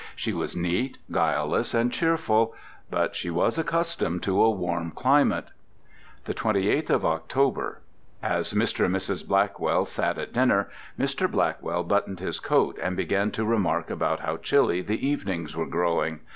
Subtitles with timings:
[0.15, 2.55] She was neat, guileless, and cheerful.
[2.89, 5.49] But, she was accustomed to a warm climate.
[6.25, 7.81] The twenty eighth of October.
[8.23, 8.85] As Mr.
[8.85, 9.23] and Mrs.
[9.27, 11.29] Blackwell sat at dinner, Mr.
[11.29, 16.21] Blackwell buttoned his coat, and began a remark about how chilly the evenings were growing.